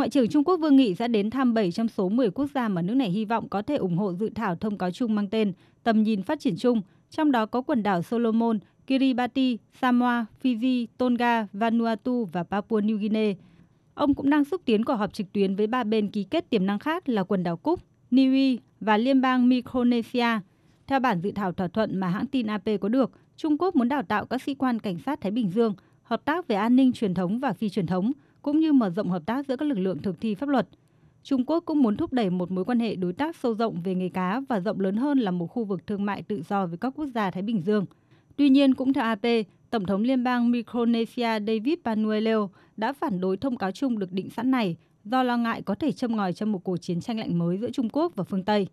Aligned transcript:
Ngoại 0.00 0.10
trưởng 0.10 0.28
Trung 0.28 0.44
Quốc 0.44 0.56
Vương 0.56 0.76
Nghị 0.76 0.94
sẽ 0.94 1.08
đến 1.08 1.30
thăm 1.30 1.54
7 1.54 1.72
trong 1.72 1.88
số 1.88 2.08
10 2.08 2.30
quốc 2.30 2.50
gia 2.54 2.68
mà 2.68 2.82
nước 2.82 2.94
này 2.94 3.10
hy 3.10 3.24
vọng 3.24 3.48
có 3.48 3.62
thể 3.62 3.76
ủng 3.76 3.96
hộ 3.96 4.12
dự 4.12 4.30
thảo 4.34 4.56
thông 4.56 4.78
cáo 4.78 4.90
chung 4.90 5.14
mang 5.14 5.28
tên 5.28 5.52
Tầm 5.82 6.02
nhìn 6.02 6.22
phát 6.22 6.40
triển 6.40 6.56
chung, 6.56 6.82
trong 7.10 7.32
đó 7.32 7.46
có 7.46 7.62
quần 7.62 7.82
đảo 7.82 8.02
Solomon, 8.02 8.58
Kiribati, 8.86 9.58
Samoa, 9.80 10.26
Fiji, 10.42 10.86
Tonga, 10.98 11.46
Vanuatu 11.52 12.24
và 12.24 12.42
Papua 12.42 12.80
New 12.80 12.96
Guinea. 12.96 13.32
Ông 13.94 14.14
cũng 14.14 14.30
đang 14.30 14.44
xúc 14.44 14.60
tiến 14.64 14.84
cuộc 14.84 14.94
họp 14.94 15.12
trực 15.12 15.32
tuyến 15.32 15.56
với 15.56 15.66
ba 15.66 15.84
bên 15.84 16.10
ký 16.10 16.24
kết 16.24 16.50
tiềm 16.50 16.66
năng 16.66 16.78
khác 16.78 17.08
là 17.08 17.22
quần 17.24 17.42
đảo 17.42 17.56
Cúc, 17.56 17.80
Niue 18.10 18.56
và 18.80 18.96
Liên 18.96 19.20
bang 19.20 19.48
Micronesia. 19.48 20.40
Theo 20.86 21.00
bản 21.00 21.20
dự 21.20 21.30
thảo 21.30 21.52
thỏa 21.52 21.68
thuận 21.68 21.98
mà 21.98 22.08
hãng 22.08 22.26
tin 22.26 22.46
AP 22.46 22.68
có 22.80 22.88
được, 22.88 23.10
Trung 23.36 23.58
Quốc 23.58 23.76
muốn 23.76 23.88
đào 23.88 24.02
tạo 24.02 24.26
các 24.26 24.42
sĩ 24.42 24.54
quan 24.54 24.78
cảnh 24.78 24.98
sát 24.98 25.20
Thái 25.20 25.32
Bình 25.32 25.50
Dương, 25.50 25.74
hợp 26.02 26.24
tác 26.24 26.48
về 26.48 26.56
an 26.56 26.76
ninh 26.76 26.92
truyền 26.92 27.14
thống 27.14 27.40
và 27.40 27.52
phi 27.52 27.68
truyền 27.68 27.86
thống, 27.86 28.12
cũng 28.42 28.60
như 28.60 28.72
mở 28.72 28.90
rộng 28.90 29.10
hợp 29.10 29.22
tác 29.26 29.46
giữa 29.46 29.56
các 29.56 29.68
lực 29.68 29.78
lượng 29.78 30.02
thực 30.02 30.20
thi 30.20 30.34
pháp 30.34 30.48
luật. 30.48 30.68
Trung 31.22 31.44
Quốc 31.46 31.64
cũng 31.64 31.82
muốn 31.82 31.96
thúc 31.96 32.12
đẩy 32.12 32.30
một 32.30 32.50
mối 32.50 32.64
quan 32.64 32.80
hệ 32.80 32.96
đối 32.96 33.12
tác 33.12 33.36
sâu 33.36 33.54
rộng 33.54 33.82
về 33.82 33.94
nghề 33.94 34.08
cá 34.08 34.40
và 34.48 34.60
rộng 34.60 34.80
lớn 34.80 34.96
hơn 34.96 35.18
là 35.18 35.30
một 35.30 35.46
khu 35.46 35.64
vực 35.64 35.86
thương 35.86 36.04
mại 36.04 36.22
tự 36.22 36.42
do 36.48 36.66
với 36.66 36.78
các 36.78 36.92
quốc 36.96 37.06
gia 37.06 37.30
Thái 37.30 37.42
Bình 37.42 37.60
Dương. 37.60 37.86
Tuy 38.36 38.48
nhiên, 38.48 38.74
cũng 38.74 38.92
theo 38.92 39.04
AP, 39.04 39.26
Tổng 39.70 39.86
thống 39.86 40.02
Liên 40.02 40.24
bang 40.24 40.50
Micronesia 40.50 41.40
David 41.46 41.74
Panueleo 41.84 42.50
đã 42.76 42.92
phản 42.92 43.20
đối 43.20 43.36
thông 43.36 43.56
cáo 43.56 43.70
chung 43.70 43.98
được 43.98 44.12
định 44.12 44.30
sẵn 44.30 44.50
này 44.50 44.76
do 45.04 45.22
lo 45.22 45.36
ngại 45.36 45.62
có 45.62 45.74
thể 45.74 45.92
châm 45.92 46.16
ngòi 46.16 46.32
cho 46.32 46.46
một 46.46 46.64
cuộc 46.64 46.76
chiến 46.76 47.00
tranh 47.00 47.18
lạnh 47.18 47.38
mới 47.38 47.58
giữa 47.58 47.70
Trung 47.70 47.88
Quốc 47.92 48.12
và 48.16 48.24
phương 48.24 48.44
Tây. 48.44 48.66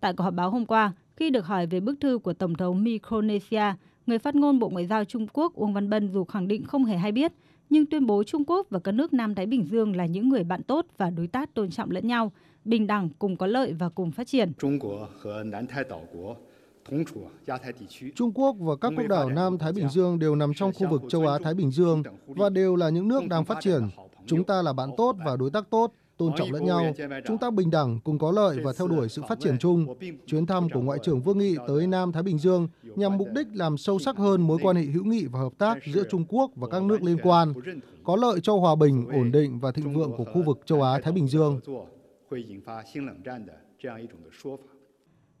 Tại 0.00 0.12
cuộc 0.16 0.24
họp 0.24 0.34
báo 0.34 0.50
hôm 0.50 0.66
qua, 0.66 0.92
khi 1.16 1.30
được 1.30 1.46
hỏi 1.46 1.66
về 1.66 1.80
bức 1.80 2.00
thư 2.00 2.18
của 2.18 2.32
Tổng 2.32 2.54
thống 2.54 2.84
Micronesia, 2.84 3.74
người 4.06 4.18
phát 4.18 4.34
ngôn 4.34 4.58
Bộ 4.58 4.68
Ngoại 4.68 4.86
giao 4.86 5.04
Trung 5.04 5.26
Quốc 5.32 5.54
Uông 5.54 5.74
Văn 5.74 5.90
Bân 5.90 6.08
dù 6.08 6.24
khẳng 6.24 6.48
định 6.48 6.64
không 6.64 6.84
hề 6.84 6.96
hay 6.96 7.12
biết, 7.12 7.32
nhưng 7.70 7.86
tuyên 7.86 8.06
bố 8.06 8.22
Trung 8.24 8.44
Quốc 8.46 8.66
và 8.70 8.78
các 8.78 8.92
nước 8.92 9.12
Nam 9.12 9.34
Thái 9.34 9.46
Bình 9.46 9.68
Dương 9.70 9.96
là 9.96 10.06
những 10.06 10.28
người 10.28 10.44
bạn 10.44 10.62
tốt 10.62 10.86
và 10.96 11.10
đối 11.10 11.26
tác 11.26 11.54
tôn 11.54 11.70
trọng 11.70 11.90
lẫn 11.90 12.06
nhau, 12.06 12.32
bình 12.64 12.86
đẳng, 12.86 13.08
cùng 13.18 13.36
có 13.36 13.46
lợi 13.46 13.72
và 13.72 13.88
cùng 13.88 14.12
phát 14.12 14.26
triển. 14.26 14.52
Trung 18.14 18.32
Quốc 18.34 18.54
và 18.58 18.76
các 18.80 18.92
quốc 18.96 19.06
đảo 19.08 19.30
Nam 19.30 19.58
Thái 19.58 19.72
Bình 19.72 19.88
Dương 19.88 20.18
đều 20.18 20.34
nằm 20.34 20.54
trong 20.54 20.72
khu 20.72 20.88
vực 20.90 21.02
châu 21.08 21.26
Á-Thái 21.26 21.54
Bình 21.54 21.70
Dương 21.70 22.02
và 22.26 22.48
đều 22.48 22.76
là 22.76 22.88
những 22.88 23.08
nước 23.08 23.22
đang 23.28 23.44
phát 23.44 23.58
triển. 23.60 23.88
Chúng 24.26 24.44
ta 24.44 24.62
là 24.62 24.72
bạn 24.72 24.90
tốt 24.96 25.16
và 25.24 25.36
đối 25.36 25.50
tác 25.50 25.70
tốt, 25.70 25.92
tôn 26.16 26.32
trọng 26.36 26.52
lẫn 26.52 26.64
nhau. 26.64 26.94
Chúng 27.26 27.38
ta 27.38 27.50
bình 27.50 27.70
đẳng, 27.70 28.00
cùng 28.04 28.18
có 28.18 28.32
lợi 28.32 28.58
và 28.64 28.72
theo 28.78 28.88
đuổi 28.88 29.08
sự 29.08 29.22
phát 29.28 29.40
triển 29.40 29.58
chung. 29.58 29.86
Chuyến 30.26 30.46
thăm 30.46 30.68
của 30.68 30.80
Ngoại 30.80 30.98
trưởng 31.02 31.20
Vương 31.20 31.38
Nghị 31.38 31.56
tới 31.68 31.86
Nam 31.86 32.12
Thái 32.12 32.22
Bình 32.22 32.38
Dương 32.38 32.68
nhằm 32.82 33.16
mục 33.18 33.28
đích 33.34 33.46
làm 33.52 33.76
sâu 33.76 33.98
sắc 33.98 34.16
hơn 34.16 34.42
mối 34.42 34.58
quan 34.62 34.76
hệ 34.76 34.82
hữu 34.82 35.04
nghị 35.04 35.26
và 35.26 35.38
hợp 35.38 35.52
tác 35.58 35.78
giữa 35.92 36.02
Trung 36.10 36.24
Quốc 36.28 36.50
và 36.54 36.68
các 36.68 36.82
nước 36.82 37.02
liên 37.02 37.16
quan, 37.22 37.52
có 38.04 38.16
lợi 38.16 38.40
cho 38.42 38.56
hòa 38.56 38.74
bình, 38.74 39.06
ổn 39.12 39.32
định 39.32 39.58
và 39.58 39.72
thịnh 39.72 39.92
vượng 39.92 40.12
của 40.16 40.24
khu 40.24 40.42
vực 40.42 40.60
châu 40.66 40.82
Á-Thái 40.82 41.12
Bình 41.12 41.28
Dương. 41.28 41.60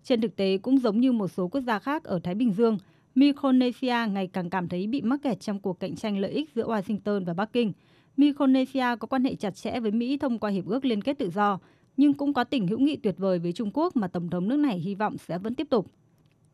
Trên 0.04 0.20
thực 0.20 0.36
tế, 0.36 0.58
cũng 0.58 0.78
giống 0.78 1.00
như 1.00 1.12
một 1.12 1.28
số 1.28 1.48
quốc 1.48 1.60
gia 1.60 1.78
khác 1.78 2.04
ở 2.04 2.18
Thái 2.18 2.34
Bình 2.34 2.52
Dương, 2.52 2.78
Micronesia 3.14 3.96
ngày 4.10 4.26
càng 4.26 4.50
cảm 4.50 4.68
thấy 4.68 4.86
bị 4.86 5.02
mắc 5.02 5.20
kẹt 5.22 5.40
trong 5.40 5.60
cuộc 5.60 5.80
cạnh 5.80 5.96
tranh 5.96 6.18
lợi 6.18 6.30
ích 6.30 6.50
giữa 6.54 6.68
Washington 6.68 7.24
và 7.24 7.34
Bắc 7.34 7.52
Kinh. 7.52 7.72
Micronesia 8.16 8.96
có 9.00 9.06
quan 9.06 9.24
hệ 9.24 9.34
chặt 9.34 9.50
chẽ 9.50 9.80
với 9.80 9.90
Mỹ 9.90 10.16
thông 10.16 10.38
qua 10.38 10.50
Hiệp 10.50 10.66
ước 10.66 10.84
Liên 10.84 11.02
kết 11.02 11.18
Tự 11.18 11.30
do, 11.30 11.58
nhưng 11.96 12.14
cũng 12.14 12.34
có 12.34 12.44
tình 12.44 12.66
hữu 12.66 12.78
nghị 12.78 12.96
tuyệt 12.96 13.14
vời 13.18 13.38
với 13.38 13.52
Trung 13.52 13.70
Quốc 13.74 13.96
mà 13.96 14.08
Tổng 14.08 14.30
thống 14.30 14.48
nước 14.48 14.56
này 14.56 14.78
hy 14.78 14.94
vọng 14.94 15.18
sẽ 15.18 15.38
vẫn 15.38 15.54
tiếp 15.54 15.66
tục. 15.70 15.90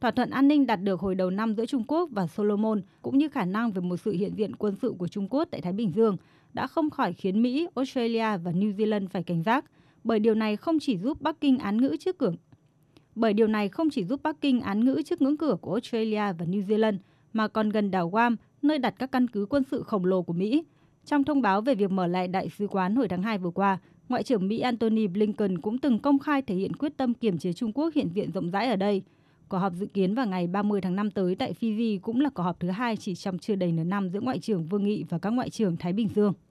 Thỏa 0.00 0.10
thuận 0.10 0.30
an 0.30 0.48
ninh 0.48 0.66
đạt 0.66 0.82
được 0.82 1.00
hồi 1.00 1.14
đầu 1.14 1.30
năm 1.30 1.54
giữa 1.54 1.66
Trung 1.66 1.84
Quốc 1.88 2.10
và 2.12 2.26
Solomon 2.26 2.82
cũng 3.02 3.18
như 3.18 3.28
khả 3.28 3.44
năng 3.44 3.72
về 3.72 3.80
một 3.80 3.96
sự 3.96 4.12
hiện 4.12 4.34
diện 4.36 4.56
quân 4.56 4.74
sự 4.82 4.94
của 4.98 5.08
Trung 5.08 5.28
Quốc 5.30 5.48
tại 5.50 5.60
Thái 5.60 5.72
Bình 5.72 5.92
Dương 5.94 6.16
đã 6.52 6.66
không 6.66 6.90
khỏi 6.90 7.12
khiến 7.12 7.42
Mỹ, 7.42 7.68
Australia 7.74 8.36
và 8.36 8.52
New 8.52 8.76
Zealand 8.76 9.06
phải 9.08 9.22
cảnh 9.22 9.42
giác, 9.42 9.64
bởi 10.04 10.18
điều 10.18 10.34
này 10.34 10.56
không 10.56 10.78
chỉ 10.78 10.98
giúp 10.98 11.20
Bắc 11.20 11.40
Kinh 11.40 11.58
án 11.58 11.80
ngữ 11.80 11.96
trước 12.00 12.18
cửa 12.18 12.32
bởi 13.14 13.32
điều 13.32 13.46
này 13.46 13.68
không 13.68 13.90
chỉ 13.90 14.04
giúp 14.04 14.22
Bắc 14.22 14.40
Kinh 14.40 14.60
án 14.60 14.84
ngữ 14.84 15.02
trước 15.06 15.22
ngưỡng 15.22 15.36
cửa 15.36 15.56
của 15.60 15.72
Australia 15.72 16.32
và 16.38 16.44
New 16.46 16.66
Zealand, 16.66 16.96
mà 17.32 17.48
còn 17.48 17.70
gần 17.70 17.90
đảo 17.90 18.08
Guam, 18.08 18.36
nơi 18.62 18.78
đặt 18.78 18.94
các 18.98 19.12
căn 19.12 19.28
cứ 19.28 19.46
quân 19.50 19.62
sự 19.70 19.82
khổng 19.82 20.04
lồ 20.04 20.22
của 20.22 20.32
Mỹ. 20.32 20.64
Trong 21.06 21.24
thông 21.24 21.42
báo 21.42 21.60
về 21.60 21.74
việc 21.74 21.90
mở 21.90 22.06
lại 22.06 22.28
đại 22.28 22.48
sứ 22.58 22.66
quán 22.66 22.96
hồi 22.96 23.08
tháng 23.08 23.22
2 23.22 23.38
vừa 23.38 23.50
qua, 23.50 23.78
Ngoại 24.08 24.22
trưởng 24.22 24.48
Mỹ 24.48 24.58
Antony 24.58 25.06
Blinken 25.06 25.58
cũng 25.58 25.78
từng 25.78 25.98
công 25.98 26.18
khai 26.18 26.42
thể 26.42 26.54
hiện 26.54 26.76
quyết 26.76 26.96
tâm 26.96 27.14
kiềm 27.14 27.38
chế 27.38 27.52
Trung 27.52 27.72
Quốc 27.72 27.94
hiện 27.94 28.08
diện 28.14 28.32
rộng 28.32 28.50
rãi 28.50 28.66
ở 28.66 28.76
đây. 28.76 29.02
Cuộc 29.48 29.58
họp 29.58 29.72
dự 29.74 29.86
kiến 29.86 30.14
vào 30.14 30.26
ngày 30.26 30.46
30 30.46 30.80
tháng 30.80 30.96
5 30.96 31.10
tới 31.10 31.34
tại 31.34 31.52
Fiji 31.60 31.98
cũng 32.00 32.20
là 32.20 32.30
cuộc 32.30 32.42
họp 32.42 32.60
thứ 32.60 32.70
hai 32.70 32.96
chỉ 32.96 33.14
trong 33.14 33.38
chưa 33.38 33.54
đầy 33.54 33.72
nửa 33.72 33.84
năm 33.84 34.08
giữa 34.08 34.20
Ngoại 34.20 34.38
trưởng 34.38 34.68
Vương 34.68 34.84
Nghị 34.84 35.04
và 35.08 35.18
các 35.18 35.30
Ngoại 35.30 35.50
trưởng 35.50 35.76
Thái 35.76 35.92
Bình 35.92 36.08
Dương. 36.14 36.32